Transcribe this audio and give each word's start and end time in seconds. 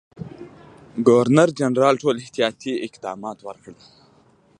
ګورنرجنرال 1.07 1.95
ټول 2.03 2.15
احتیاطي 2.23 2.73
اقدامات 2.87 3.37
وکړل. 3.43 3.77